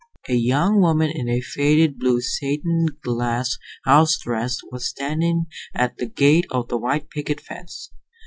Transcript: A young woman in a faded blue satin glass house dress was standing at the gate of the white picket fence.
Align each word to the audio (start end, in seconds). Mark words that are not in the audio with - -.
A 0.27 0.33
young 0.33 0.79
woman 0.81 1.11
in 1.11 1.29
a 1.29 1.41
faded 1.41 1.99
blue 1.99 2.21
satin 2.21 2.87
glass 3.03 3.59
house 3.85 4.17
dress 4.17 4.57
was 4.71 4.89
standing 4.89 5.45
at 5.75 5.97
the 5.97 6.07
gate 6.07 6.47
of 6.49 6.69
the 6.69 6.77
white 6.79 7.11
picket 7.11 7.39
fence. 7.39 7.91